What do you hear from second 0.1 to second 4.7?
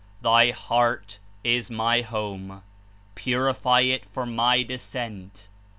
Thy heart is my Home: purify it for my